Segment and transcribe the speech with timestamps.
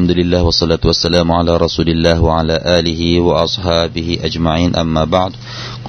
[0.00, 5.31] الحمد لله والصلاة والسلام على رسول الله وعلى آله وأصحابه أجمعين أما بعد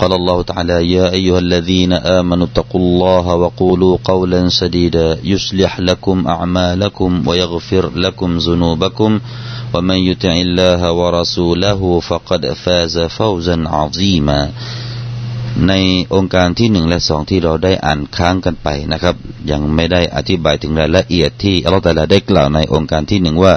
[0.00, 7.28] قال الله تعالى يا أيها الذين آمنوا اتقوا الله وقولوا قولا سديدا يصلح لكم أعمالكم
[7.28, 9.20] ويغفر لكم ذنوبكم
[9.74, 14.50] ومن يطع الله ورسوله فقد فاز فوزا عظيما
[15.68, 15.74] ใน
[16.14, 19.14] องค์การที่หนึ่งและสองที่เราได้อ่านค้างกันไปนะครับ
[19.50, 23.54] ยังไม่ได้อธิบายถึงรายละเอียดที่อัลลอฮฺตาลาได้กล่าวในองค์การที่หนึ่งว่า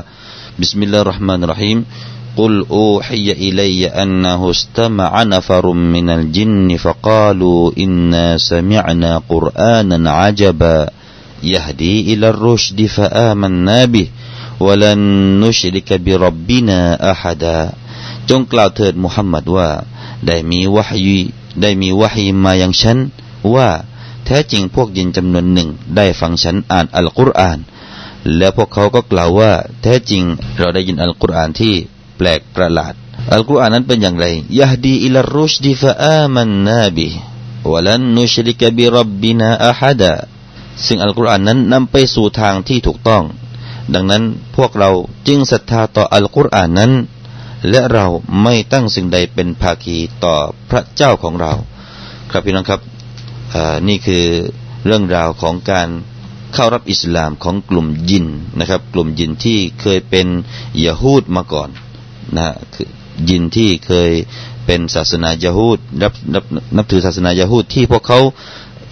[0.55, 1.85] بسم الله الرحمن الرحيم
[2.39, 10.89] قل أوحي إلي أنه استمع نفر من الجن فقالوا إنا سمعنا قرآنا عجبا
[11.43, 14.07] يهدي إلى الرشد فآمنا به
[14.59, 14.99] ولن
[15.43, 16.79] نشرك بربنا
[17.11, 17.59] أحدا
[18.29, 18.53] جنك
[18.95, 19.57] محمد و
[20.27, 22.97] ได้มีวะฮีมาอย่างฉัน
[23.53, 23.69] ว่า
[24.25, 27.57] แท้จริงพวกยินจำนวนหนึ่ง ได้ฟังฉันอ่านอัลกุรอาน
[28.37, 30.23] แล้วพวกเขาก็กล่าวว่า แท้จริง
[30.57, 31.73] เราได้ยินอัลกุรอานที่
[32.17, 32.93] แปลกประหลาด
[33.33, 34.25] อัลกุรอานนั้นเป็นอย่างไร
[34.59, 37.07] ยะฮดีอิลรุชดีฟะอามันนาบิ
[37.71, 40.13] วะลันนุชริกบิรับบินาอะฮัดะ
[40.85, 43.23] ซึ่งอัลกุรอานนั้นนำไปสู่ทางที่ถูกต้อง
[43.93, 44.23] ดังนั้น
[44.55, 44.89] พวกเรา
[45.27, 46.91] จึงศรัทธาต่ออัลกุรอานนั้น
[47.69, 48.05] และเรา
[48.43, 50.35] ไม่ตั้งสิ่งใดเป็นภาคีต่อ
[50.69, 51.51] พระเจ้าของเรา
[52.31, 52.81] ครับพี่น้องครับ
[53.87, 54.25] นี่คือ
[54.85, 55.89] เรื่องราวของการ
[56.55, 58.25] เข้ารับอิสลามของกลุ่มยิน
[58.59, 60.27] นะครับ กลุ่มยินที่เคยเป็น
[60.85, 61.69] ยะฮูดมาก่อน
[62.37, 62.87] นะคือ
[63.29, 64.11] ยินที่เคย
[64.65, 66.43] เป็นศาสนายะฮูดนับนับ
[66.75, 68.19] นับถือศาสนายะฮูดที่พวกเขา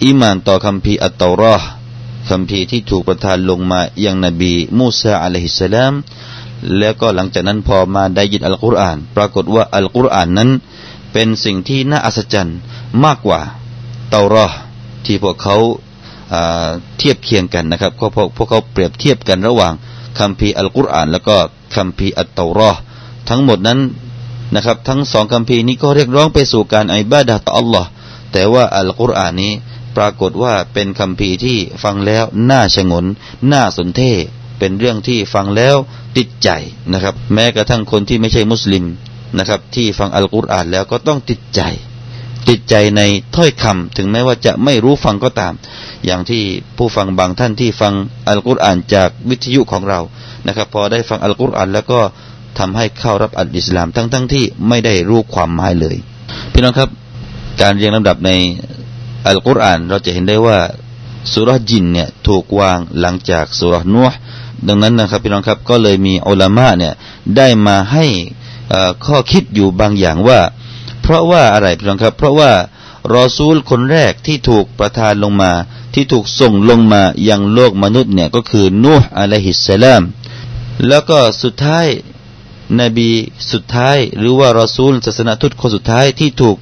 [0.04, 1.56] อิมานต่อคำพีอัตตอรอ
[2.28, 5.92] คำพีที่ถูกประทานลงมาอย่างนบีมูซาอะลัยฮิสสลาม
[6.78, 10.50] แล้วก็หลังจากนั้นพอมาได้ยินอัลกุรอาน ปรากฏว่าอัลกุรอานนั้น
[11.12, 12.58] เป็นสิ่งที่น่าอัศจรรย์
[13.04, 13.40] มากกว่า
[14.10, 14.46] เตารอ
[15.04, 15.56] ที่พวกเขา
[16.98, 19.72] เทียบเคียงกันนะครับก็พวกเขาเปรียบเทียบกันระหว่าง
[20.18, 21.36] คัมภีร์อัลกุรอาน แล้วก็
[21.74, 22.72] คัมภีร์อัตเตารอ
[23.28, 23.80] ทั้งหมดนั้น
[24.54, 27.88] นะครับ ทั้งสองคัมภีร์นี้ก็เรียกร้องไปสู่การอิบาดะต่ออัลลอฮ์
[28.32, 29.52] แต่ว่าอัลกุรอานนี้
[29.96, 33.04] ปรากฏว่าเป็นคัมภีร์ที่ฟังแล้วน่าชงน
[33.52, 34.12] น่าสนเท่
[34.58, 35.76] เป็นเรื่องที่ฟังแล้ว
[36.16, 36.50] ติดใจ
[36.92, 38.84] นะครับ แม้กระทั่งคนที่ไม่ใช่มุสลิม
[39.38, 41.60] นะครับ ที่ฟังอัลกุรอานแล้วก็ต้องติดใจ
[42.48, 43.02] ติดใจใน
[43.36, 45.52] ถ้อยคำถึงแม้ว่าจะไม่รู้ฟังก็ตาม
[46.04, 46.42] อย่างที่
[46.76, 47.94] ผู้ฟังบางท่านที่ฟัง
[48.28, 50.00] อัลกุรอานจากวิทยุของเรา
[50.46, 52.00] นะครับ พอได้ฟังอัลกุรอานแล้วก็
[52.58, 55.96] ทำให้เข้ารับอัลอิสลามทั้งๆทที่ไม่ได้รู้ความหมายเลย
[56.52, 56.90] พี่น้องครับ
[57.62, 58.30] การเรียงลำดับใน
[59.26, 60.58] อัลกุรอานเราจะเห็นได้ว่า
[61.32, 64.08] สุรจินเนี่ยถูกวางหลังจากสุรนัว
[64.68, 66.94] ดังนั้นนะครับพี่น้องครับก็เลยมีอัลามะเนี่ย
[67.36, 68.06] ได้มาให้
[69.06, 70.40] ข้อคิดอยู่บางอย่างว่า
[71.04, 72.52] เพราะว่าอะไรพี่น้องครับ เพราะว่า
[73.16, 75.52] รอซูลคนแรกที่ถูกประทานลงมา
[75.94, 80.02] ที่ถูกส่งลงมายังโลกมนุษย์เนี่ยก็คือนูห์อะลัยฮิสสลาม
[80.88, 81.86] แล้วก็สุดท้าย
[82.80, 83.10] นบี
[83.52, 86.56] สุดท้าย หรือว่ารอซูลศาสนาทูตคนสุดท้ายที่ถูก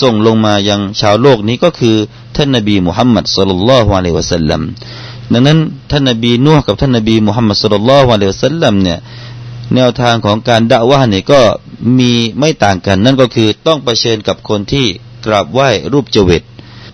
[0.00, 1.96] ส่งลงมายังชาวโลกนี้ก็คือ
[2.36, 4.60] ท่านนบีมุฮัมมัดสุลลัลลอฮุอะลัยวะสัลลัม
[5.32, 5.58] ดังนั้น
[5.90, 8.98] ท่านนบีนุ่กับท่านนบีมุฮัมมัดสุลลัลฮวะเลวซัลลัมเนี่ย
[9.74, 11.40] แนวทางของการด่าว่าเนี่ยก็
[11.98, 14.86] มีไม่ต่างกัน นั่นก็คือต้องเผชิญกับคนที่
[15.26, 16.42] กราบไหว้รูปเจวิต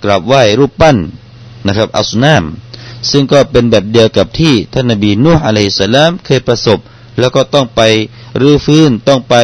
[0.04, 0.96] กราบไหว้รูปปั้น
[1.66, 2.44] นะครับอัสนาม
[3.10, 6.78] ซึ่งก็เป็นแบบเดียวกับที่ท่านนบีนุ่อะลัยสลามเคยประสบ
[7.18, 7.82] แล้วก็ต้องไป
[8.40, 9.34] รื้อฟื้นต้องไป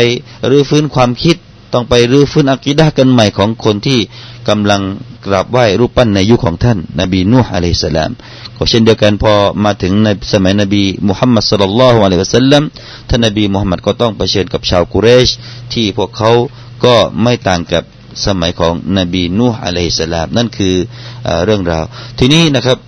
[0.50, 1.37] รื้อฟื้นความคิด
[1.75, 3.99] ต้องไปรื้อฟื้นอักีดะกันใหม่ของคนที่
[4.49, 4.83] กำลัง
[5.27, 8.11] กราบไหว้รูปปั้นในยุคของท่าน นบีนุ่อะลัยสลาม
[8.57, 9.33] ก็เช่นเดียวกันพอ
[9.65, 12.62] มาถึงในสมัยนบีมุฮัมมัดสุลลัลลอฮุอะลัยฮิวะสัลลัม
[13.09, 15.29] ท่านนบีมุฮัมมัดก็ต้องเผชิญกับชาวกุเรช
[15.73, 16.31] ที่พวกเขา
[16.85, 17.85] ก็ไม่ต่างกับ
[18.27, 20.75] สมัยของนบีนูฮ์อะลัยฮิสลามนั่นคือ
[21.45, 21.85] เรื่องราว
[22.19, 22.79] ทีนี้นะครับ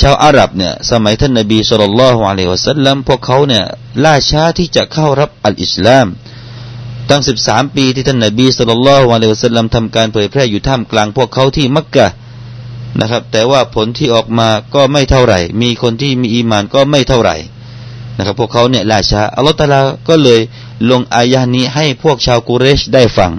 [0.00, 3.64] ชาวอาหรับเนี่ยสมัยท่านนบีสุลลัลลอฮุอะลัยฮิวะสัลลัมพวกเขาเนี่ย
[4.04, 6.06] ล่าช้าที่จะเข้ารับอัลอิสลาม
[7.10, 12.06] ตั้งสิบสามปีที่ท่านนบีสุลลัลลอฮุอะลัยฮิวะสัลลัมทำการเผยแพร่อยู่ท่ามกลางพวกเขาที่มักกะ
[13.00, 17.36] นะครับ แต่ว่าผลที่ออกมาก็ไม่เท่าไหร่ มีคนที่มีอีมานก็ไม่เท่าไหร่
[18.16, 20.40] นะครับ พวกเขาเนี่ยล่าช้าอัลลอฮฺตาลาก็เลย
[20.90, 23.32] ลงอายะนี้ให้พวกชาวกุเรชได้ฟัง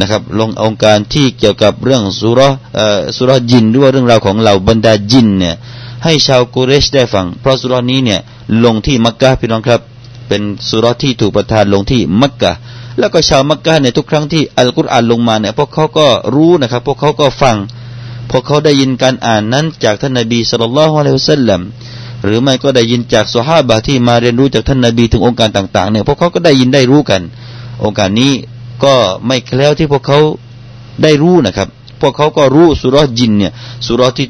[0.00, 2.40] นะครับ ลงองค์การที่เกี่ยวกับเรื่องสุร
[2.74, 5.54] เอ่อสุรจินหรือว่าเรื่องราวของเหล่าบรรดาจินเนี่ย
[6.04, 8.20] ให้ชาวกุเรชได้ฟัง เพราะสุรนี้เนี่ย
[8.64, 9.80] ลงที่มักกะพี่น้องครับ
[10.28, 12.52] เป็นสุรที่ถูกประทานลงที่มักกะ
[12.98, 17.56] แล้วก็ชาวมักกะเนี่ยทุกครั้งที่อัลกุรอานลงมาเนี่ยพวกเขาก็รู้นะครับ พวกเขาก็ฟัง
[18.30, 21.60] พอเขาได้ยินการอ่านนั้นจากท่านนบีสุลต่านละฮ์อะลัยฮิสลลัม
[22.24, 27.22] หรือไม่ก็ได้ยินจากสฮาบะที่มาเรียนรู้จากท่านนบีถึงองค์การต่างๆเนี่ยพวกเขาก็ได้ยินได้รู้กัน
[27.84, 28.32] องค์การนี้
[28.84, 28.94] ก็
[29.26, 30.18] ไม่แคล้วที่พวกเขา
[31.02, 31.68] ได้รู้นะครับ
[32.00, 33.52] พวกเขาก็รู้สุรจินเนี่ย
[33.86, 34.26] สุรที่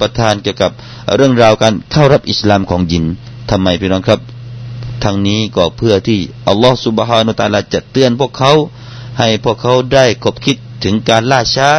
[0.00, 0.70] ประทานเกี่ยวกับ
[1.16, 3.04] เรื่องราวการเข้ารับอิสลามของยิน
[3.50, 4.20] ทำไมพี่น้องครับ
[5.04, 8.52] ทั้งนี้ก็เพื่อที่อัลลอฮฺสุบฮานุตาลาจะเตือนพวกเขา
[9.18, 11.70] ให้พวกเขาได้กบคิดถึงการล่าช้า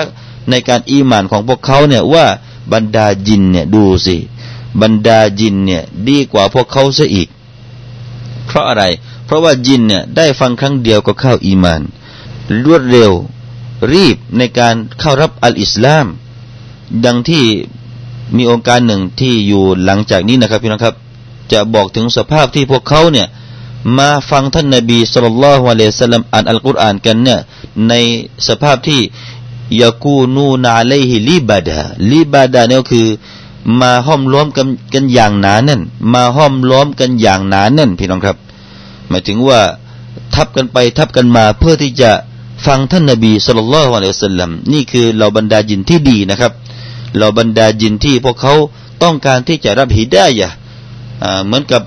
[0.50, 2.26] ในการอีหมานของพวกเขาเนี่ยว่า
[2.74, 4.18] บรรดาจินเนี่ยดูสิ
[4.82, 7.28] บรรดาจินเนี่ยดีกว่าพวกเขาซะอีก
[8.46, 8.84] เพราะอะไร
[9.26, 11.82] เพราะว่าจินเนี่ยได้ฟังครั้งเดียวก็เข้าอีมาน
[12.66, 13.12] รวดเร็ว
[13.94, 16.06] รีบในการเข้ารับอัลอิสลาม
[17.06, 17.46] ดังที่
[18.36, 20.96] มีองค์การหนึ่งที่อยู่หลังจากนี้นะครับพี่น้องครับ
[21.52, 23.28] จะบอกถึงสภาพที่พวกเขาเนี่ย
[23.98, 27.40] มาฟังท่านนบีสุลต่านละฮ์วะเลสลัมอ่านอัลกุรอานกันเนี่ย
[27.90, 27.94] ใน
[28.48, 29.02] สภาพที่
[29.82, 31.80] ยากูนูนาเลฮิลิบาดา
[32.12, 33.08] ลิบาดาเนี่ยคือ
[33.82, 35.82] มาห้อมล้อมกันกันอย่างหนาแน่น
[36.14, 38.38] มาห้อมล้อมกันอย่างหนาแน่นพี่น้องครับ
[39.10, 39.60] หมายถึงว่า
[40.34, 42.12] ทับกันไปทับกันมาเพื่อที่จะ
[42.66, 46.52] ฟังท่านนบีสุลต่านละฮ์วะเลสลัมนี่คือเหล่าบรรดาจินที่ดีนะครับ
[47.16, 48.54] เหล่าบรรดาจินที่พวกเขา
[49.04, 50.50] ต้องการที่จะรับฮิดายะ
[51.46, 51.82] เหมือนกับ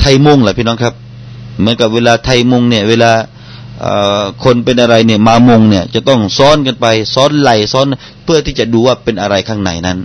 [0.00, 0.94] ไทยมุงแหละพี่น้องครับ
[1.60, 3.12] เหมือนกับเวลาไทยมุงเนี่ย เวลา
[4.44, 7.86] คนเป็นอะไรเนี่ย มามุงเนี่ย จะต้องซ้อนกันไป ซ้อนไหลซ้อน
[8.24, 9.98] เพื่อที่จะดูว่าเป็นอะไรข้างในนั้น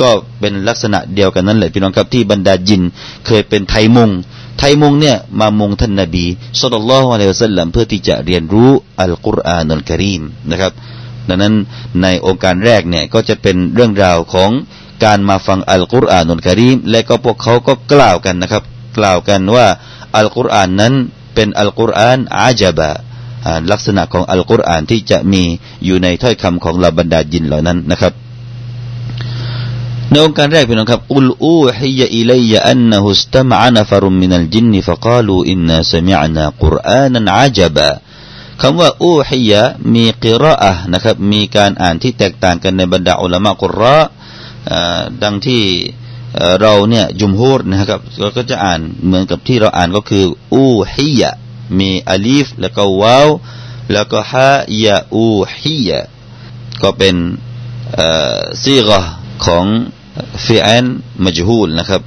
[0.00, 0.08] ก็
[0.40, 2.82] เป็นลักษณะเดียวกันนั่นแหละพี่น้องครับที่บรรดาจิน
[3.26, 4.10] เคยเป็นไทยมุง
[4.58, 6.24] ไทยมุงเนี่ยมามุงท่านนบี
[6.60, 8.70] สุลต่านละฮ์อะลัยฮิสัลลัมเพื่อที่จะเรียนรู้
[9.00, 10.72] อัลกุรอานอัลกรีมนะครับ
[11.28, 11.54] ดังนั้น
[12.02, 14.50] ในองค์การแรกเนี่ยก็จะเป็นเรื่องราวของ
[15.04, 18.62] การมาฟังอัลกุรอานอัลกรีมและก็พวกเขาก็กล่าวกันนะครับ
[18.98, 19.66] กล่าวกันว่า
[20.16, 20.94] อัลกุรอานนั้น
[21.34, 22.90] เป็นอัลกุรอานอาจบะ
[23.70, 25.42] ลักษณะของอัลกุรอานที่จะมี
[25.84, 28.12] อยู่ในถ้อยคำของเหล่าบรรดาจินเหล่านั้นนะครับ
[30.10, 37.88] ในองค์การแรกพี่น้องครับอุลอูฮิยะอิลัยอันนะฮุสตมะนฟรุมมินัลจินฟะกาลูอินนาสมิอนากุรอานันอาจบะ
[38.60, 39.62] คำว่าอูฮิยะ
[39.94, 43.98] มีกิรอะนะครับมีการอ่านที่แตกต่างกันในบรรดาอุลามะกุรอ
[45.22, 45.62] ดังที่
[46.60, 50.24] เราเนี่ยจุมฮูรนะครับเขาก็จะอ่านเหมือนกับที่เราอ่านก็คือ
[50.54, 51.30] อูฮิยะ
[51.78, 53.28] มีอลีฟแล้วก็วาว
[53.92, 54.52] แล้วก็ฮะ
[54.84, 55.26] ยาอู
[55.58, 56.00] ฮิยะ
[56.82, 57.16] ก็เป็น
[58.62, 59.00] ซีกะ
[59.44, 59.64] ของ
[60.44, 60.86] ฟิอัน
[61.24, 62.02] มัจฮูลนะครับ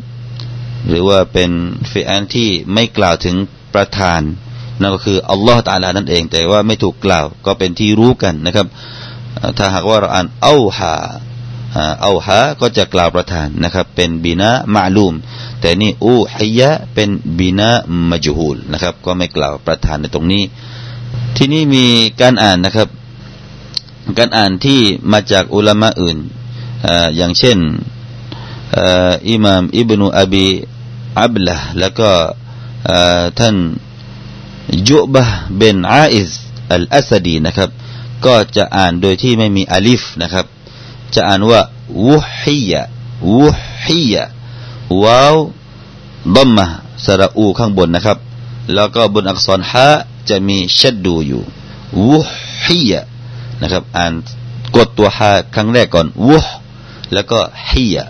[0.87, 1.51] หรือว่าเป็น
[1.91, 3.35] ฟิอันที่ไม่กล่าวถึง
[3.73, 4.21] ประธาน
[4.79, 8.67] นั่นก็คืออัลลอฮฺตาลานั่นเอง แต่ว่าไม่ถูกกล่าวก็เป็นที่รู้กันนะครับ
[9.57, 10.93] ถ้าหากว่าเราอ่านเอาฮา
[12.01, 15.13] เอาฮาก็จะกล่าวประธานนะครับ เป็นบินะมาลูม
[15.61, 17.09] แต่นี่อูฮิยะเป็น
[17.39, 17.69] บินะ
[18.09, 20.43] มัจฮูลนะครับ ก็ไม่กล่าวประธานในตรงนี้
[21.35, 21.85] ที่นี่มี
[22.21, 22.89] การอ่านนะครับ
[24.17, 24.79] การอ่านที่
[25.11, 26.17] มาจากอุลามะอื่น
[27.15, 27.57] อย่างเช่น
[29.29, 30.47] อิหม่ามอิบนุอบี
[31.21, 32.09] อับละแล้วก็
[33.39, 33.55] ท่าน
[34.89, 35.23] ยุบะ
[35.57, 36.31] เบนอาอิส
[36.71, 37.69] อัลอัสดีนะครับ
[38.25, 40.45] ก็จะอ่านโดยที่ไม่มีอลิฟนะครับ
[41.15, 41.61] จะอ่านว่า
[42.07, 42.81] วุฮิยะ
[43.37, 43.49] วุ
[43.85, 44.23] ฮิยะ
[45.03, 45.35] ว้าว
[46.35, 46.65] ดัมมะ
[47.05, 48.17] สระอูข้างบนนะครับ
[48.73, 49.87] แล้วก็บนอักษรฮะ
[50.29, 51.41] จะมีชัดดูอยู่
[52.07, 52.19] วุ
[52.63, 53.01] ฮิยะ
[53.61, 54.13] นะครับ อ่าน
[54.75, 56.45] กดตัวฮะครั้งแรกก่อนวุฮ
[57.13, 58.03] แล้วก็ฮิยะ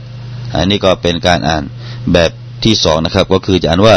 [0.54, 1.64] อันนี้ก็เป็นการอ่าน
[2.14, 2.32] แบบ
[2.64, 3.96] ที่สองนะครับ ก็คือจะอ่านว่า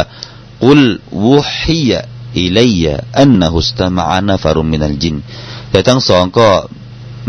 [0.64, 0.82] กุล
[1.26, 1.98] วุฮิยะ
[2.38, 2.84] อิเลัย
[3.20, 5.16] อันนะฮุสตามะอานะฟารุมินัลจิน
[5.70, 6.48] แต่ทั้งสองก็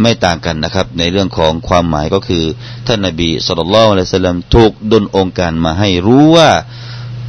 [0.01, 2.43] ไม่ต่างกันนะครับ ในเรื่องของความหมายก็คือ
[2.87, 6.51] ท่านนบีสุลต่านละอัลสลัมถูกดนองค์การมาให้รู้ว่า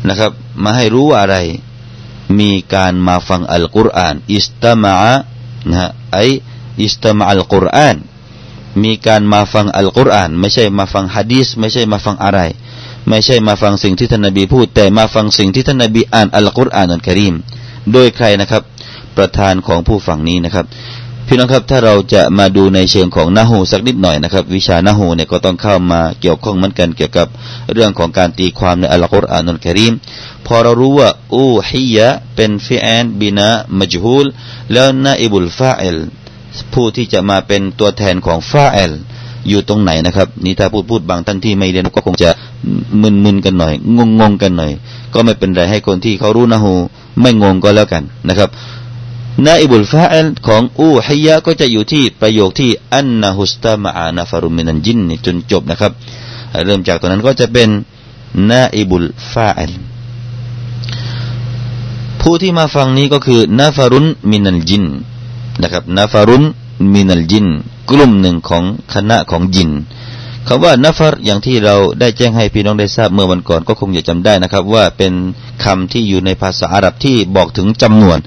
[0.08, 0.32] นะครับ
[0.64, 1.36] มาให้รู้ว่าอะไร
[2.40, 4.94] มีการมาฟังอัลกุรอานอิสตามะ
[5.68, 6.18] นะฮะไอ
[6.82, 7.96] อิสตามะอัลกุรอาน
[8.82, 12.40] มีการมาฟังอัลกุรอานไม่ใช่มาฟังฮะดีสไม่ใช่มาฟังอะไร
[13.08, 17.34] ไม่ใช่มาฟังสิ่งที่ท่านนบีพูด แต่มาฟังสิ่งที่ท่านนบีอ่านอัลกุรอานอัลกรีม
[17.92, 18.62] โดยใครนะครับ
[19.16, 20.66] ประธานของผู้ฟังนี้นะครับ
[21.28, 27.26] พี่น้องครับถ้าเราจะมาดูในเชิงของนาหูสักนิดหน่อยนะครับ วิชานาหูเนี่ยก็ต้องเข้ามาเกี่ยวข้องเหมือนกันเกี่ยวกับ
[27.72, 29.92] เรื่องของการตีความในอัลกุรอานอัลกรีม
[30.46, 34.26] พอเรารู้ว่าอูฮิยะเป็นฟิอันบินะมจฮูล
[34.72, 35.96] แล้วนาอิบุลฟาเอล
[36.72, 38.92] ผู้ที่จะมาเป็นตัวแทนของฟาเอล
[39.48, 42.30] อยู่ตรงไหนนะครับนี่ถ้าพูดพูดบางท่านที่ไม่เรียนก็คงจะ
[43.02, 43.74] มึนๆกันหน่อย
[44.20, 44.72] งงๆกันหน่อย
[45.14, 46.74] ก็ไม่เป็นไรให้คนที่เขารู้นะฮู
[47.20, 48.50] ไม่งงก็แล้วกันนะครับ
[49.44, 55.92] นาอิบุลฟาเอลของอูฮิยะก็จะอยู่ที่ประโยคที่อันนะฮุสตามาอานาฟารุมินันจินจนจบนะครับ
[56.66, 57.68] เริ่มจากตรงนั้นก็จะเป็น
[58.50, 59.72] นาอิบุลฟาเอล
[62.20, 64.84] ผู้ที่มาฟังนี้ก็คือนาฟารุนมินัลจิน
[65.62, 66.42] นะครับนาฟารุน
[66.94, 67.46] มินัลจิน
[67.90, 68.64] กลุ่มหนึ่งของ
[68.94, 69.70] คณะของจิน
[70.48, 75.12] คำว่านัฟรอย่างที่เราได้แจ้งให้พี่น้องได้ทราบเมื่อวันก่อนก็คงจะจำได้นะครับ ว่าเป็น
[75.64, 78.18] คำที่อยู่ในภาษาอาหรับที่บอกถึงจำนวน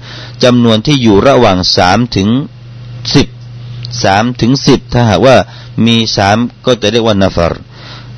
[0.44, 2.28] จำนวนที่อยู่ระหว่างสามถึง
[3.14, 3.26] สิบ
[4.04, 5.36] สามถึงสิบถ้าหากว่า
[5.86, 6.36] มีสาม
[6.66, 7.54] ก็จะเรียกว่านัฟร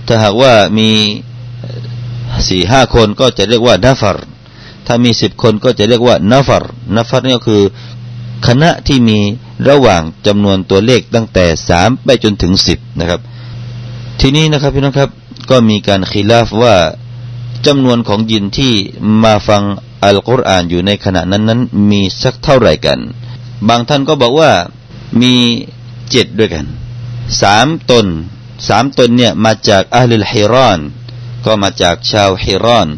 [0.06, 0.90] ถ้าหากว่ามี
[2.48, 4.18] สี่ห้าคนก็จะเรียกว่านัฟร
[4.86, 6.64] ถ้ามีสิบคนก็จะเรียกว่านัฟร
[6.96, 7.62] นัฟรนี่ก็คือ
[8.46, 9.18] คณะที่มี
[9.68, 13.20] ระหว่างจำนวนตัวเลขตั้งแต่สามไปจนถึงสิบนะครับ
[14.24, 15.10] ทีนี้นะครับพี่น้องครับ
[15.50, 16.76] ก็มีการคีลาฟว่า
[17.66, 18.74] จำนวนของยินที่
[19.24, 19.62] มาฟัง
[20.04, 21.60] อัลกุรอานอยู่ในขณะนั้นนั้น
[21.90, 22.98] มีสักเท่าไหร่กัน
[23.68, 24.52] บางท่านก็บอกว่า
[25.22, 25.34] มี
[26.10, 26.66] เจ็ดด้วยกัน
[27.40, 28.06] สามตน
[28.68, 30.80] สามตนเนี่ยมาจากอัลลฮิรอน
[31.44, 32.88] ก็มาจากชาวฮิรอน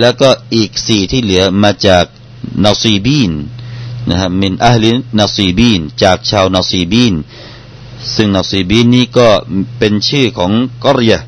[0.00, 2.04] แล้วก็อีกสี่ที่เหลือมาจาก
[2.64, 3.32] นาซีบีน
[4.08, 7.14] นะครับมินอัลลินาซีบีนจากชาวนาซีบีน
[8.16, 9.28] ซึ่งนาซีบีนนี้ก็
[9.78, 10.52] เป็นชื่อของ
[10.84, 11.20] กอริยะ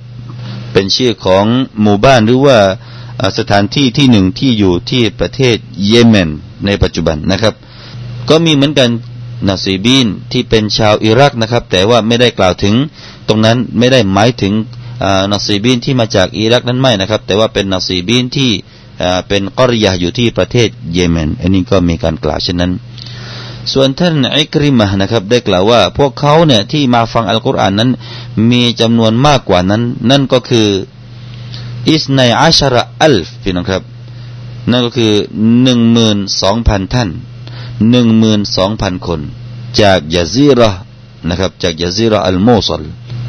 [0.73, 1.45] เป็นชื่อของ
[1.83, 2.59] หมู่บ้านหรือว่า
[3.39, 5.57] สถานที่ที่หนึ่งที่อยู่ที่ประเทศ
[5.87, 6.29] เยเมน
[6.67, 7.55] ในปัจจุบันนะครับ
[8.29, 8.91] ก็มีเหมือนกัน
[9.49, 12.75] นาซีบีนที่เป็นชาวอิรักนะครับ แต่ว่าไม่ได้กล่าวถึง
[13.29, 14.53] ตรงนั้นไม่ได้หมายถึง
[15.33, 18.51] นาซีบีนที่มาจากอิรักนั้นไม่นะครับ แต่ว่าเป็นนาซีบีนที่
[19.29, 22.73] เป็นกอริยาอยู่ที่ประเทศเยเมนอันนี้ก็มีการกล่าวเช่นนั้น
[23.73, 27.91] ส่วนท่านอิกริมะนะครับ ได้กล่าวว่า พวกเขาเนี่ยที่มาฟังอัลกุรอานนั้น
[28.51, 30.69] มีจำนวนมากกว่านั้น นั่นก็คือ
[31.89, 33.83] อิสในอัชระอัลฟพี่น้องครับ
[34.71, 35.13] นั่นก็คือ
[35.63, 37.09] หนึ่งหมื่นสองพันท่าน
[37.91, 39.21] หนึ่งหมื่นสองพันคน
[39.81, 40.71] จากยาซีระ
[41.29, 42.83] นะครับ จากยาซีระอัลโมซล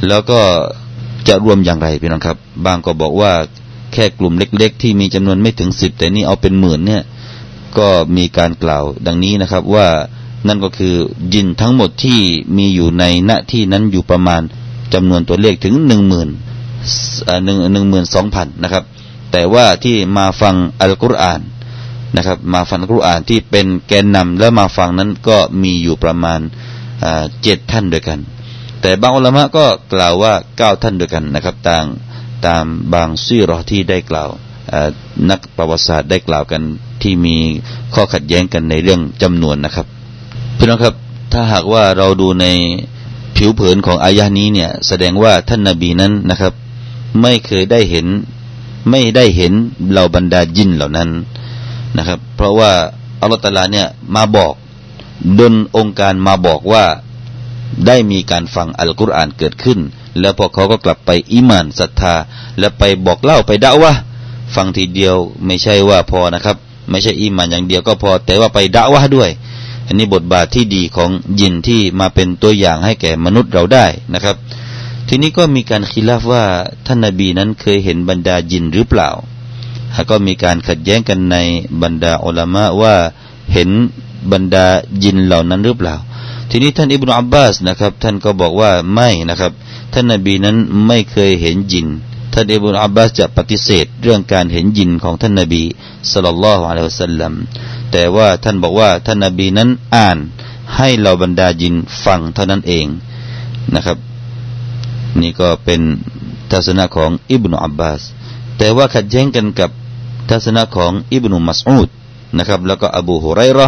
[0.07, 0.39] แล้วก็
[1.27, 3.33] จะรวมอย่างไรพี่น้องครับ บางก็บอกว่า
[3.93, 7.03] แค่กลุ่มเล็ก ๆ ที่มีจำนวนไม่ถึงสิบแต่นี่เอาเป็นหมื่นเนี่ย
[7.77, 9.88] ก็มีการกล่าวดังนี้นะครับว่า
[10.48, 10.95] นั่นก็คือ
[11.33, 12.19] ยินทั้งหมดที่
[12.57, 14.41] มีอยู่ในณที่นั้นอยู่ประมาณ
[14.93, 16.29] จำนวนตัวเลขถึงหนึ่งหมื่น
[17.45, 18.83] หนึ่งหนึ่งหมื่นสองพันนะครับ
[19.31, 21.41] แต่ว่าที่มาฟังอัลกุรอาน
[22.15, 26.39] นะครับ มาฟังอัลกุรอานที่เป็นแกนนำและมาฟังนั้นก็มีอยู่ประมาณ
[27.41, 28.19] เจ็ดท่านด้วยกัน
[28.81, 31.86] แต่บางอุลมะก็กล่าวว่าเก้าท่านด้วยกันนะครับต่าง
[32.45, 34.29] ตามบางซีรอที่ได้กล่าว
[35.29, 36.62] นักประวัติศาสตร์ได้กล่าวกัน
[37.01, 37.38] ที่มี
[37.93, 39.88] ข้อขัดแย้งกันในเรื่องจำนวนนะครับ
[40.63, 40.96] พี่น้องครับ
[41.34, 42.46] ถ้าหากว่าเราดูใน
[43.36, 46.53] ผิวเผินของอายะนี้เนี่ย แสดงว่าท่านนาบีนั้นนะครับ
[47.22, 48.08] ไม่เคยได้เห็น
[48.89, 49.53] ไม่ได้เห็น
[49.91, 51.10] เหล่าบรรดายินเหล่านั้น
[51.98, 52.72] นะครับ เพราะว่า
[53.22, 54.53] อัลลอฮฺตาลาเนี่ยมาบอก
[55.39, 56.86] ดนองค์การมาบอกว่า
[57.88, 59.80] ได้มีการฟังอัลกุรอานเกิดขึ้น
[60.20, 62.15] แล้วพอเขาก็กลับไปอิมานศรัทธา
[62.60, 63.94] และไปบอกเล่าไปด่าว่า
[64.56, 65.15] ฟังทีเดียว
[65.46, 66.58] ไม่ใช่ว่าพอนะครับ
[66.89, 69.32] ไม่ใช่อิมานอย่างเดียวก็พอ แต่ว่าไปด่าว่าด้วย
[69.91, 74.36] อันนี้บทบาทที่ดีของยินที่มาเป็นตัวอย่างให้แก่มนุษย์เราได้นะครับ
[75.07, 76.43] ทีนี้ก็มีการคิดลาฟว่า
[76.86, 79.10] ท่านนาบีนั้นเคยเห็นบรรดายินหรือเปล่า
[80.10, 81.38] ก็มีการขัดแย้งกันใน
[81.81, 82.95] บรรดาอัลามะว่า
[83.53, 83.69] เห็น
[84.31, 84.65] บรรดา
[85.03, 85.95] ยินเหล่านั้นหรือเปล่า
[86.50, 89.51] ทีนี้ท่านอิบนาอับบาสนะครับ ท่านก็บอกว่าไม่นะครับ
[89.93, 90.57] ท่านนาบีนั้น
[90.88, 91.88] ไม่เคยเห็นยิน
[92.33, 95.63] ท่านอิบนาอับบาสจะปฏิเสธเรื่องการเห็นยินของท่านนาบี
[96.11, 97.33] สุลต่านละฮ์อะลัยฮิสัลลัม
[97.91, 100.17] แต่ว่าท่านบอกว่าท่านนาบีนั้นอ่าน
[100.77, 102.85] ให้เราบรรดายินฟังเท่านั้นเอง
[103.75, 103.97] นะครับ
[105.21, 105.81] นี่ก็เป็น
[106.51, 108.01] ทัศนะของอิบนุอับบาส
[108.57, 109.69] แต่ว่าขัดแย้งกันกับ
[110.29, 111.89] ทัศนะของอิบนุมัสอูด
[112.38, 113.67] นะครับ แล้วก็อบูฮุไรรอ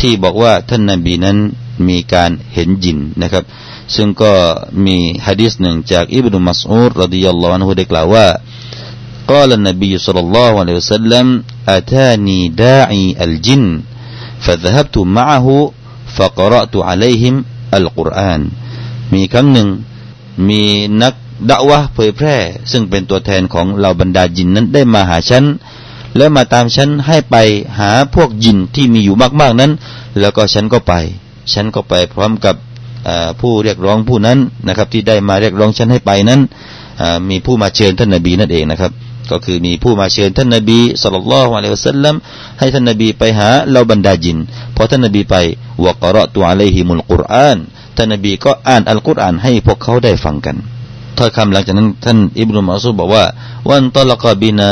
[0.00, 1.38] ที่บอกว่าท่านนบีนั้น
[1.87, 3.43] มีการเห็นยินนะครับ
[3.95, 4.31] ซึ่งก็
[4.85, 8.27] มีฮะดีษหนึ่งจากอิบนุมัสอูดรดิยัลลอฮุอันฮุได้กล่าวว่า
[9.31, 11.25] قال النبي صلى الله عليه وسلم
[11.77, 13.65] أتاني داعي الجن
[14.45, 15.47] فذهبت معه
[16.17, 17.35] فقرأت عليهم
[17.79, 18.41] القرآن
[19.13, 19.69] มีครั้งหนึ่ง
[20.49, 20.63] มี
[21.01, 21.13] นัก
[21.49, 22.37] ดะวะเผยแพร่
[22.71, 25.45] ซึ่งเป็นตัวแทนของเหล่าบรรดาจินนั้นได้มาหาฉัน
[26.17, 27.35] แล้วมาตามฉันให้ไป
[27.79, 29.71] หาพวกยินที่มีอยู่มากๆนั้น
[30.19, 30.93] แล้วก็ฉันก็ไป
[31.52, 32.56] ฉันก็ไปพร้อมกับ
[33.40, 36.40] ผู้เรียกร้องผู้นั้นนะครับ ที่ได้มาเรียกร้องฉันให้ไปนั้น
[37.30, 38.92] มีผู้มาเชิญท่านนบีนั่นเองนะครับ
[39.30, 42.14] ก็คือมีผู้มาเชิญท่านนบีสุลต่านละฮ์อะลัยฮิสัลลัม
[42.58, 44.38] ให้ท่านนบีไปหาเหล่าบรรดาจิน
[44.76, 45.34] พอท่านนบีไป
[45.84, 47.58] วกรอตัวอะลัยฮิมุลกุรอาน
[47.96, 50.56] ท่านนบีก็อ่านอัลกุรอานให้พวกเขาได้ฟังกัน
[51.18, 53.24] ถ้อยคำหลังจากนั้นท่านอิบนุมัสูบอกว่า
[53.70, 54.70] วันตลกบินา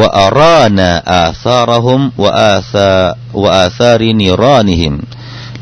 [0.00, 2.88] วะอารานาอาซารหุมวะอาซา
[3.42, 4.94] วะอาซารินิรานิหิม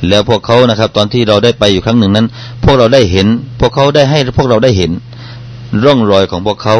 [0.08, 2.26] แล้วพวกเขานะครับ ตอนที่เราได้ไปอยู่ครั้งหนึ่งนั้น
[2.64, 3.26] พวกเราได้เห็น
[3.60, 4.90] พวกเขาได้ให้พวกเราได้เห็น
[5.84, 6.76] ร่องรอยของพวกเขา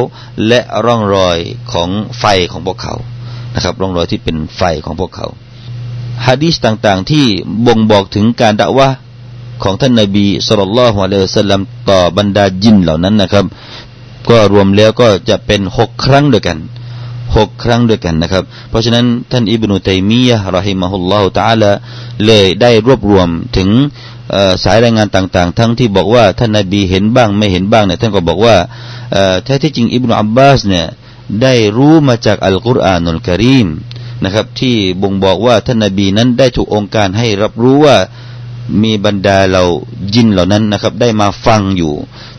[0.49, 1.39] และร่องรอย
[1.73, 2.95] ของไฟของพวกเขา
[3.55, 5.27] นะครับ ร่องรอยที่เป็นไฟของพวกเขา
[6.27, 7.25] ฮะดีษต่างๆ ที่
[7.67, 8.89] บ่งบอกถึงการด่าว่า
[9.63, 13.45] ของท่านนาบีสุลต่านละฮ์อะลัยฮิสลามต่อบรรดาจินเหล่านั้นนะครับ
[14.31, 16.59] ก็รวมแล้วก็จะเป็นหกครั้งด้วยกัน
[17.37, 21.71] หกครั้งด้วยกันนะครับ เพราะฉะนั้นท่านอิบนุตัยมียะรอฮิมะฮุลลอฮุตะอาลา
[22.27, 23.69] เลยได้รวบรวมถึง
[24.65, 28.57] สายรายงานต่าง ๆ ทั้งที่บอกว่าท่านนาบีเห็นบ้างไม่เห็นบ้างเนี่ยท่านก็บอกว่า
[29.45, 30.87] แท้ที่จริงอิบนุอับบาสเนี่ย
[31.43, 33.69] ได้รู้มาจากอัลกุรอานุลกริม
[34.25, 37.97] นะครับ ที่บ่งบอกว่าท่านนาบีนั้นได้ถูกองค์การให้รับรู้ว่า
[38.83, 39.65] มีบรรดาเรา
[40.15, 41.93] ยินเหล่านั้นนะครับ ได้มาฟังอยู่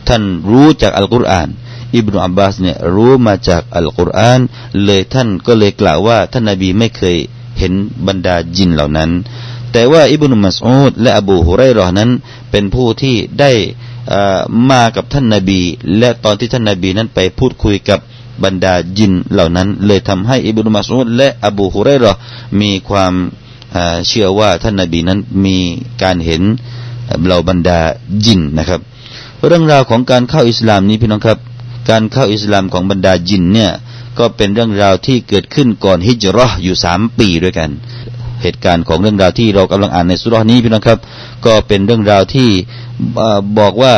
[0.08, 1.48] ท่านรู้จากอัลกุรอาน
[1.96, 4.40] อิบนุอับบาสเนี่ยรู้มาจากอัลกุรอาน
[4.84, 7.16] เลยท่านก็เลยกล่าวว่าท่านนาบีไม่เคย
[7.58, 7.72] เห็น
[8.06, 9.10] บรรดายินเหล่านั้น
[9.72, 12.10] แต่ว่าอิบนุมัสอูดและอบูฮุไรรอนั้น
[12.50, 13.52] เป็นผู้ที่ได้
[14.70, 15.60] มากับท่านนาบี
[15.98, 18.00] และตอนที่ท่านนาบีนั้นไปพูดคุยกับ
[18.44, 22.12] บรรดายินเหล่านั้น เลยทำให้อิบนุมัสอูดและอบูฮุไรรอ
[22.60, 23.14] มีความ
[24.08, 25.58] เชื่อว่าท่านนาบีนั้นมี
[26.02, 26.42] การเห็น
[27.24, 27.78] เหล่าบรรดา
[28.24, 28.80] ยินนะครับ
[29.46, 31.38] เรื่องราวของการเข้าอิสลามนี้พี่น้องครับ
[31.90, 33.72] การเข้าอิสลามของบรรดายินเนี่ย
[34.18, 37.70] ก็เป็นเรื่องราวที่เกิดขึ้นก่อนฮิจรัชอยู่สามปีด้วยกัน
[38.42, 40.98] เหตุการณ์ของเรื่องราวที่เรากำลังอ่านในสุรานี้พี่น้องครับ
[41.46, 42.48] ก็เป็นเรื่องราวที่
[43.58, 43.94] บอกว่า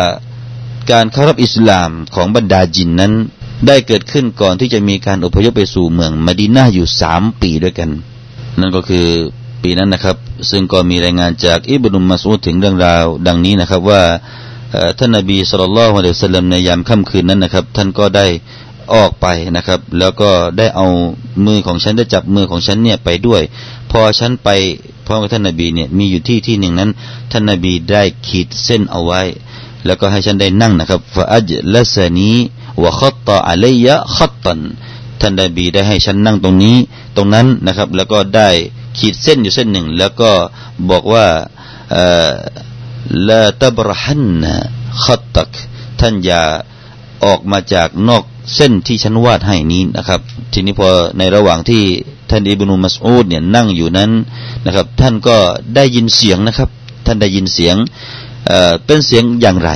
[0.92, 3.12] การเข้ารับอิสลามของบรรดาจินนั้น
[3.66, 7.90] ได้เกิดขึ้นก่อนที่จะมีการอพยพไปสู่เมืองมดินาอยู่สามปีด้วยกัน
[8.60, 9.06] นั่นก็คือ
[9.62, 10.16] ปีนั้นนะครับ
[10.50, 14.02] ซึ่งก็มีรายงานจากอิบนุมัสูดถึงเรื่องราว ดังนี้นะครับว่า
[14.98, 18.26] ท่านนบีสุลต่านละฮ์อะลัยฮิสลามในยามค่ำคืนนั้นนะครับ ท่านก็ได้
[18.94, 20.86] ออกไปนะครับ แล้วก็ได้เอา
[21.46, 23.42] มือของฉันได้จับมือของฉันเนี่ยไปด้วย
[23.90, 24.48] พอฉันไป
[25.06, 26.90] พร้อมกับท่านนบีเนี่ยมีอยู่ที่ที่หนึ่งนั้น
[27.32, 29.22] ท่านนบีได้ขีดเส้นเอาไว้
[29.86, 32.32] แล้วก็ให้ฉันได้นั่งนะครับฟาอัจละสนี
[32.82, 34.60] วะขัตตาอะลัยยะขัตตัน
[35.20, 36.76] ท่านนบีได้ให้ฉันนั่งตรงนี้
[37.16, 38.48] ตรงนั้นนะครับ แล้วก็ได้
[38.98, 40.30] ขีดเส้นอยู่เส้นหนึ่ง แล้วก็
[40.90, 41.26] บอกว่า
[43.28, 44.44] ละตับรหัน
[45.04, 45.50] ขัตตัก
[46.00, 46.42] ท่านอย่า
[47.24, 50.20] ออกมาจากนอกเส้นที่ฉันวาดให้นี้นะครับ
[50.52, 51.82] ทีนี้พอในระหว่างที่
[52.30, 54.10] ท่านอิบนุมัสอูดเนี่ยนั่งอยู่นั้น
[54.64, 55.36] นะครับ ท่านก็
[55.74, 56.68] ได้ยินเสียงนะครับ
[57.06, 57.76] ท่านได้ยินเสียง
[58.46, 59.70] เอ่อเป็นเสียงอย่างไร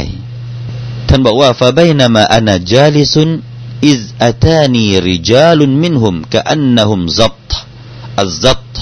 [1.09, 3.29] ท่านบอกว่าฟาบนามาอานาจาลิซุน
[3.89, 7.49] อิซอัตานีริจาลุนมินหุมกะอันนะหุมซัต
[8.21, 8.73] อัซซัต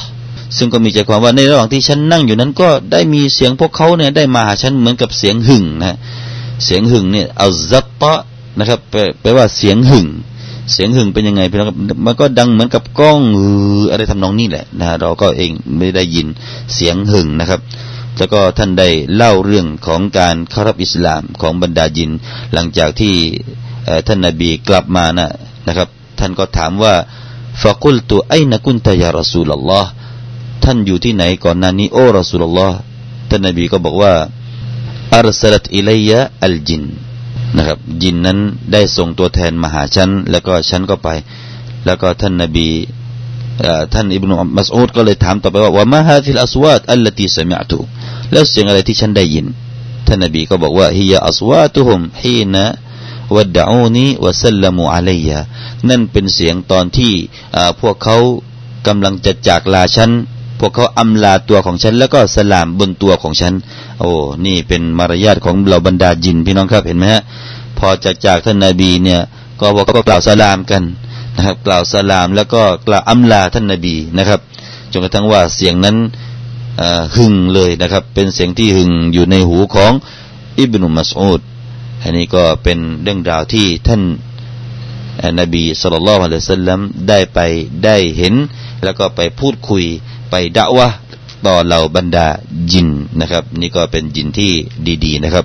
[0.59, 5.97] ซึ่งก็มีใจความว่าในระหว่างที่ฉันนั่งอยู่นั้นก็ได้มีเสียงพวกเขาเนี่ยได้มาหาฉันเหมือนกับเสียงหึ่งนะ
[6.65, 8.03] เสียงหึ่งเนี่ยเอัซซัต
[8.59, 8.81] นะครับ
[9.21, 10.07] แปลว่าเสียงหึ่ง
[10.73, 11.69] เสียงหึ่งเป็นยังไงพี่น้อง
[12.07, 13.21] มันก็ดังเหมือนกับกล้อง
[13.91, 16.27] อะไรทำนองนี้แหละนะเราก็เองไม่ได้ยิน
[16.75, 17.61] เสียงหึ่งนะครับ
[18.19, 22.11] แล้วก็ท่านได้เล่าเรื่องของการเข้ารับอิสลามของบรรดายิน
[22.53, 23.15] หลังจากที่
[24.07, 25.29] ท่านนาบีกลับมานะ
[25.67, 25.89] นะครับ
[26.19, 26.95] ท่านก็ถามว่า
[27.63, 29.91] ฟะกุลตุไอนักุนตยารสูลลอฮ์
[30.67, 32.79] ท่านอยู่ที่ไหนก่อนหน้านี้โอ้รอสูลลอฮ์
[33.31, 34.15] ท่านนบีก็บอกว่า
[35.17, 36.83] أرسلت إلي الجن
[37.57, 38.39] นะครับยินนั้น
[38.73, 41.09] ได้ส่งตัวแทนมาหาฉันแล้วก็ฉันก็ไป
[41.87, 42.69] แล้วก็ท่านนบี
[43.95, 47.79] ท่านอิบนุมัสอูดก็เลยถามต่อไปว่าว่าما هذه الأصوات التي سمعت
[48.33, 49.47] แล้วเสียงอะไรที่ฉันได้ยิน
[50.07, 55.39] ท่านนบีก็บอกว่าهي أصواتهم حين ودعوني وسلموا علي
[55.89, 57.13] นั่นเป็นเสียงตอนที่
[57.81, 58.17] พวกเขา
[58.87, 60.11] กำลังจะจากลาฉัน
[60.61, 63.53] พวกเขาอำลาตัวของฉัน แล้วก็สลามบนตัวของฉัน
[64.01, 64.11] โอ้
[64.47, 67.23] นี่เป็นมารยาทของเราบรรดาจินพี่น้องครับเห็นไหมฮะ
[67.79, 69.21] พอจากจากท่านนาบีเนี่ย
[69.61, 70.83] ก็บอกก็กล่าวสลามกัน
[71.37, 74.41] นะครับ กล่าวสลามแล้วก็กล่าวอำลาท่านนาบีนะครับ
[74.93, 75.97] จนกระทั่งว่าเสียงนั้น
[77.17, 79.93] หึงเลยนะครับ เป็นเสียงที่หึงอยู่ในหูของ
[80.59, 81.41] อิบนุมัสอูด
[82.03, 84.03] อันนี้ก็เป็นเรื่องราวที่ท่าน
[85.41, 87.39] นบีสุลต่านละฮ์อัลลอฮ์สัลลัมได้ไป
[87.85, 88.35] ได้เห็น
[88.85, 89.85] แล้วก็ไปพูดคุย
[90.31, 90.89] ไปด่าวะ
[91.47, 92.27] ต่อเหล่าบรรดา
[92.73, 92.89] จิน
[93.21, 94.53] นะครับ นี่ก็เป็นจินที่
[95.05, 95.45] ดี ๆ นะครับ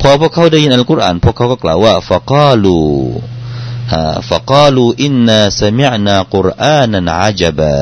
[0.00, 2.78] พอพวกเขาได้ยินอัลกุรอานพวกเขาก็กล่าวว่าฟะกาลู
[4.30, 7.74] ฟะกาลูอินนาสมิอนากุรอานันอาจบะ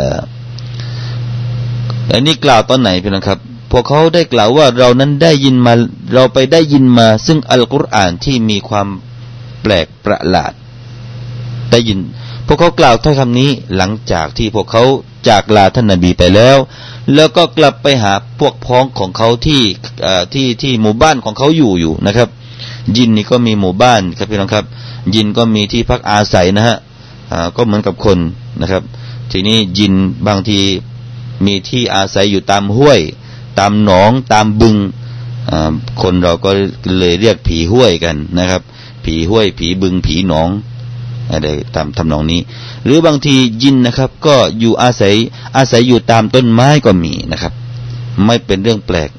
[2.12, 3.38] อันนี้กล่าวตอนไหนพี่นะครับ
[3.70, 5.72] พวกเขาได้กล่าวว่าเรานั้นได้ยินมา
[6.14, 8.88] เราไปได้ยินมา ซึ่งอัลกุรอานที่มีความ
[9.62, 10.52] แปลกประหลาด
[11.70, 11.98] ได้ยิน
[12.46, 14.85] พวกเขากล่าวถ้อยคำนี้หลังจากที่พวกเขา
[15.28, 16.56] จากลาท่านนบีไปแล้ว
[17.14, 19.62] แล้วก็กลับไปหาพวกพ้องของเขาที่
[20.34, 22.28] ที่ที่หมู่บ้านของเขาอยู่อยู่นะครับ
[22.96, 24.64] ยินนี่ก็มีหมู่บ้านครับพี่น้องครับ
[25.14, 26.76] ยินก็มีที่พักอาศัยนะฮะ
[27.56, 28.18] ก็เหมือนกับคน
[28.60, 28.82] นะครับ
[29.30, 29.94] ทีนี้ยิน
[30.26, 30.60] บางที
[31.46, 33.00] มีที่อาศัยอยู่ตามห้วย
[33.58, 34.76] ตามหนองตามบึง
[36.02, 36.50] คนเราก็
[36.98, 38.62] เลยเรียกผีห้วยกันนะครับ
[39.04, 40.48] ผีห้วยผีบึงผีหนอง
[41.30, 42.40] อะไรตามทำนองนี้
[42.84, 45.14] หรือบางทียินนะครับ ก็อยู่อาศัย
[45.56, 47.52] อาศัยอยู่ตามต้นไม้ก็มีนะครับ
[48.24, 49.10] ไม่เป็นเรื่องแปลก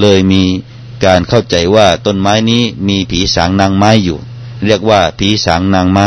[0.00, 0.42] เลยมี
[1.04, 4.18] การเข้าใจว่าต้นไม้นี้มีผีสางนางไม้อยู่
[4.66, 6.06] เรียกว่าผีสางนางไม้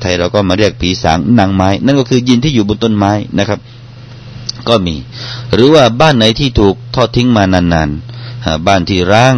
[0.00, 3.60] ไทยเราก็มาเรียกผีสางนางไม้ นั่นก็คือยินที่อยู่บนต้นไม้นะครับ
[4.68, 4.96] ก็มี
[5.54, 9.34] หรือว่าบ้านไหนที่ถูกทอดทิ้งมานานๆบ้านที่ร้าง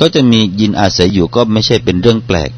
[0.00, 2.50] ก็จะมียินอาศัยอยู่ก็ไม่ใช่เป็นเรื่องแปลก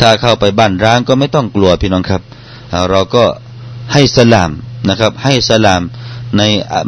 [0.00, 2.22] ถ้าเข้าไปบ้านร้างก็ไม่ต้องกลัวพี่น้องครับ
[2.90, 3.24] เราก็
[3.92, 4.50] ให้สลาม
[4.88, 5.82] นะครับ ให้สลาม
[6.38, 6.42] ใน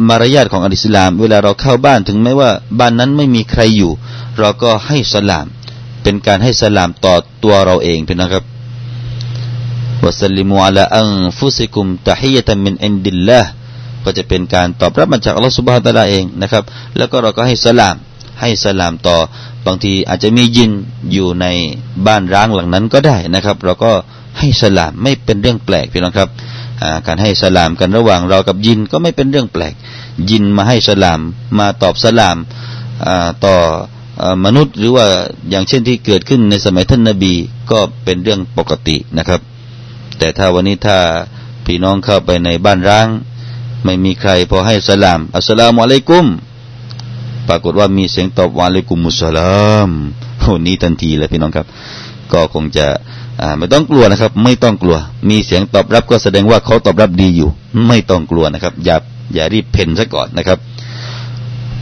[0.08, 3.92] มารยาทของอิสลาม เวลาเราเข้าบ้านถึงแม้ว่าบ้านนั้นไม่มีใครอยู่
[4.38, 5.46] เราก็ให้สลาม
[6.02, 8.44] เป็นการให้สลามต่อตัวเราเองพื่อนนะครับ
[10.04, 13.40] فسلموا على أنفسكم تحية من عند الله
[14.04, 16.64] ก็จะเป็นการตอบรับมาจากอัลลอฮฺสุบฮานตะลาเองนะครับ
[16.96, 17.96] แล้วก็เราก็ให้สลาม
[18.40, 19.16] ให้สลามต่อ
[19.66, 20.70] บางทีอาจจะมียิน
[21.12, 21.46] อยู่ใน
[22.06, 23.92] บ้านร้างหลังนั้นก็ได้นะครับ เราก็
[24.38, 26.28] ให้สลามไม่เป็นเรื่องแปลกพี่น้องครับ
[27.06, 29.74] การให้สลามกันระหว่างเรากับยินก็ไม่เป็นเรื่องแปลก
[30.30, 31.20] ยินมาให้สลาม
[31.58, 32.36] มาตอบสลาม
[33.44, 33.56] ต่อ
[34.44, 35.06] มนุษย์หรือว่า
[35.50, 37.34] อย่างเช่นที่เกิดขึ้นในสมัยท่านนาบี
[37.70, 39.40] ก็เป็นเรื่องปกตินะครับ
[40.18, 40.98] แต่ถ้าวันนี้ถ้า
[41.66, 43.08] พี่น้องเข้าไปในบ้านร้าง
[43.84, 46.26] ไม่มีใครพอให้สลามอัสสลามุอะลัยกุม
[47.48, 49.90] ปรากฏว่ามีเสียงตอบวาเลกุมุสลาม
[50.40, 51.66] โหนี้ทันทีเลยพี่น้องครับ
[52.32, 52.86] ก็คงจะ
[53.58, 54.96] ไม่ต้องกลัวนะครับ ไม่ต้องกลัว
[55.28, 57.48] มีเสียงตอบรับก็แสดงว่าเขาตอบรับดีอยู่
[57.86, 58.96] ไม่ต้องกลัวนะครับ อย่า
[59.34, 60.58] อย่ารีบเพ่นซะก่อนนะครับ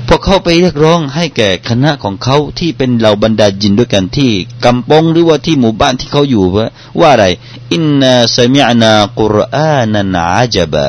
[0.06, 4.30] พอเขาไปเรียกร้องให้แก่คณะของเขาที่เป็นเหล่าบรรดาจินด้วยกันที่
[4.64, 6.66] กำปองหรือว่าที่หมู่บ้านที่เขาอยู่ว่า
[7.00, 7.26] ว่าอะไร
[7.72, 10.86] อินนาสมิอนากุรอานันอาจบะ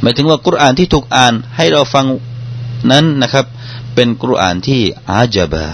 [0.00, 2.06] หมายถึงว่ากุรอานที่ถูกอ่านให้เราฟัง
[2.90, 3.44] นั้นนะครับ
[4.00, 5.66] เป็นกุรอานที่อาจบะ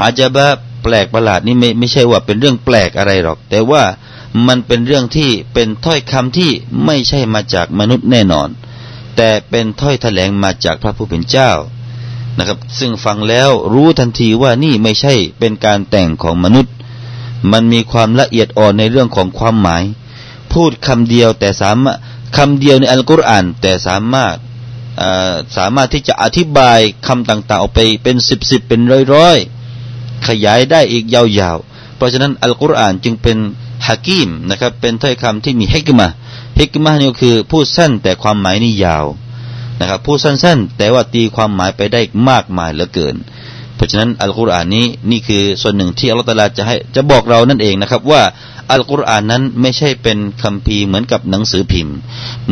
[0.00, 0.46] อาจบะ
[0.82, 3.82] แปลกประหลาดนี่ไม่ไม่ใช่ว่าเป็นเรื่องแปลกอะไรหรอก แต่ว่า
[4.46, 6.50] มันเป็นเรื่องที่เป็นถ้อยคำที่
[6.84, 8.48] ไม่ใช่มาจากมนุษย์แน่นอน
[9.16, 11.50] แต่เป็นถ้อยแถลงมาจากพระผู้เป็นเจ้า
[12.38, 16.72] นะครับ ซึ่งฟังแล้วรู้ทันทีว่านี่ไม่ใช่เป็นการแต่งของมนุษย์
[17.52, 19.82] มันมีความละเอียดอ่อนในเรื่องของความหมาย
[20.52, 21.98] พูดคำเดียวแต่สามารถ
[22.36, 24.36] คำเดียวในอัลกุรอานแต่สามารถ
[25.56, 28.80] สามารถที่จะอธิบายคำต่าง ๆ ออกไปเป็นสิบสิบเป็น
[29.14, 33.38] ร้อยๆ ขยายได้อีกยาวๆ เพราะฉะนั้นอัลกุรอานจึงเป็น
[33.86, 36.08] ฮะกีมนะครับเป็นถ้อยคำที่มีฮิกมา
[36.58, 39.06] ฮิกมานี่ก็คือพูดสั้นแต่ความหมายนี่ยาว
[39.80, 43.16] นะครับพูดสั้นๆ แต่ว่าตีความหมายไปได้มากมายเหลือเกิน
[43.80, 48.22] เพราะฉะนั้นอัลกุรอานนี้นี่คือส่วนหนึ่งที่อัลลอฮฺจะให้จะบอกเรานั่นเองนะครับว่า
[48.72, 51.96] อัลกุรอานนั้นไม่ใช่เป็นคัมภีร์เหมือนกับหนังสือพิมพ์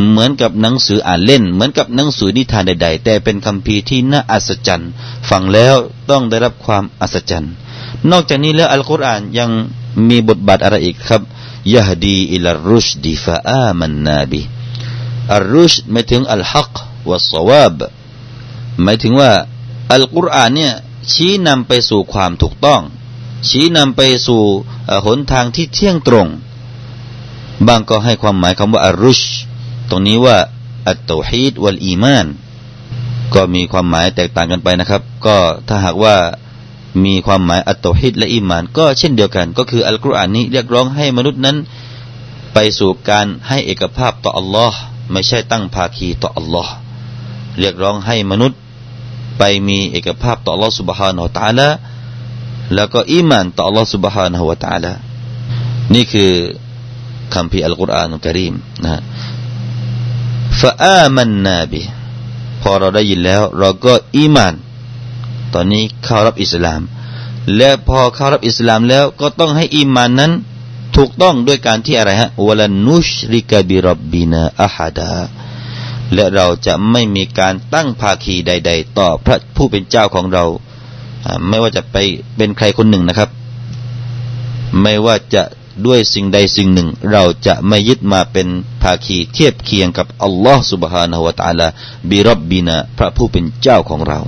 [0.09, 4.89] เหมือนกับหนังสืออ่านเล่น เหมือนกับหนังสือนิทานใด ๆ แต่เป็นคัมภีร์ที่น่าอัศจรรย์
[5.29, 5.75] ฟังแล้ว
[6.09, 7.53] ต้องได้รับความอัศจรรย์
[8.11, 9.49] นอกจากนี้แล้วอัลกุรอานยัง
[10.09, 11.21] มีบทบาทอะไรอีกครับ
[11.73, 14.41] ยะฮดีอิลรุชดีฟาอามันนาบี
[15.35, 16.73] อัลรุชหมายถึงอัลฮัก
[17.09, 17.77] วัสวาบ
[18.83, 19.31] หมายถึงว่า
[19.93, 20.73] อัลกุรอานเนี่ย
[21.11, 22.81] ชี้นำไปสู่ความถูกต้อง
[23.47, 24.43] ชี้นำไปสู่
[25.05, 26.27] หนทางที่เที่ยงตรง
[27.67, 29.21] บางก็ให้ความหมายคำว่าอารุช
[29.89, 30.37] ตรงนี้ว่า
[30.87, 32.27] อัตโตฮีดวัลอีมาน
[33.33, 36.15] ก็มีความหมายแตกต่างกันไปนะครับ ก็ถ้าหากว่า
[37.05, 41.57] มีความหมายอัตโตฮิดและอีมาน ก็เช่นเดียวกัน ก็คืออัลกุรอานนี้เรียกร้องให้มนุษย์นั้น
[42.53, 44.79] ไปสู่การให้เอกภาพต่ออัลลอฮ์
[45.11, 46.73] ไม่ใช่ตั้งภาคีต่ออัลลอฮ์
[47.59, 48.59] เรียกร้องให้มนุษย์
[49.38, 51.68] ไปมีเอกภาพต่ออัลลอฮ์ سبحانه และ تعالى
[52.74, 54.92] แล้วก็อีมานต่อ Allah سبحانه และ تعالى
[55.94, 56.32] นี่คือ
[57.34, 59.00] คำพีอัลกุรอานอัลกรีมนะ
[60.60, 61.82] ฟาอามันนาบิ
[62.62, 64.54] พอเราได้ยินแล้ว เราก็อีมาน
[65.54, 66.80] ตอนนี้เข้ารับอิสลาม
[67.56, 70.32] และพอเข้ารับอิสลามแล้ว ก็ต้องให้อีมานนั้น
[70.96, 75.16] ถูกต้องด้วยการที่อะไรฮะวลันนุชริกบิรับบินาอะฮัดา
[76.14, 80.44] และเราจะไม่มีการตั้งภาคีใด ๆ ต่อพระผู้เป็นเจ้าของเรา
[81.48, 81.96] ไม่ว่าจะไป
[82.36, 83.30] เป็นใครคนหนึ่งนะครับ
[84.82, 85.42] ไม่ว่าจะ
[85.86, 88.48] ด้วยสิ่งใดสิ่งหนึ่ง เราจะไม่ยึดมาเป็น
[88.82, 91.68] ภาคีเทียบเคียงกับอัลลอฮ์ سبحانه และ تعالى
[92.10, 94.20] บิรับบินะพระผู้เป็นเจ้าของเรา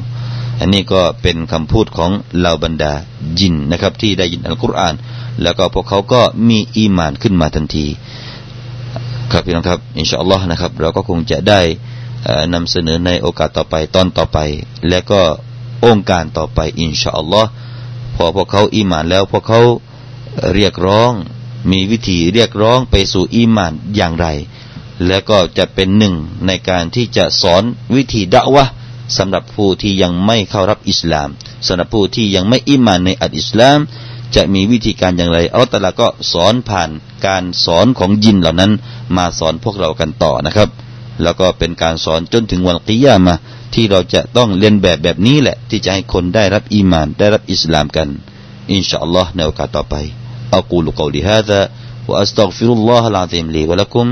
[0.60, 2.92] อันนี้ก็เป็นคำพูดของเหล่าบรรดา
[3.38, 4.94] จินนะครับ ที่ได้ยินอัลกุรอาน
[5.42, 7.86] แล้วก็พวกเขาก็มีอีมานขึ้นมาทันที
[9.31, 11.61] ครับพี่น้องครับอินชาอัลลอฮ์นะครับเราก็คงจะได้
[12.53, 14.39] นำเสนอในโอกาสต่อไปตอนต่อไป
[14.89, 15.21] และก็
[15.85, 17.49] องค์การต่อไปอินชาอัลลอฮ์
[18.15, 19.61] พอพวกเขาอีมานแล้วพวกเขา
[20.53, 21.11] เรียกร้อง
[21.71, 24.27] มีวิธีเรียกร้องไปสู่อีมานอย่างไร
[25.07, 26.15] และก็จะเป็นหนึ่ง
[26.47, 27.63] ในการที่จะสอน
[27.95, 28.65] วิธีดะวะ
[29.17, 31.29] สำหรับผู้ที่ยังไม่เข้ารับอิสลาม
[31.67, 33.79] สำหรับผู้ที่ยังไม่อิมานในอัลอิสลาม
[34.34, 36.90] จะมีวิธีการอย่างไรอัลตลาก็สอนผ่าน
[37.26, 38.72] การสอนของยินเหล่านั้น
[39.16, 40.68] มาสอนพวกเรากันต่อนะครับ
[41.22, 43.34] แล้วก็เป็นการสอนจนถึงวันกิยามา
[43.74, 48.08] ที่เราจะต้องเรียนแบบแบบนี้แหละ ที่จะให้คนได้รับอีมานได้รับอิสลามกัน
[48.72, 49.96] อินชาอัลลอฮ์ในโอกาสต่อไป
[50.52, 51.70] أقول قولي هذا
[52.08, 54.06] وأستغفر الله العظيم لي ولكم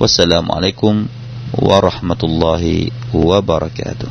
[0.00, 1.06] والسلام عليكم
[1.52, 4.08] ورحمة الله وبركاته